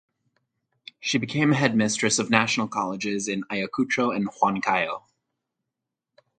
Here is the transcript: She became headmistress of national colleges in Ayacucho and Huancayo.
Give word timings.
She 0.99 1.19
became 1.19 1.51
headmistress 1.51 2.17
of 2.17 2.31
national 2.31 2.67
colleges 2.69 3.27
in 3.27 3.43
Ayacucho 3.51 4.09
and 4.15 4.27
Huancayo. 4.31 5.03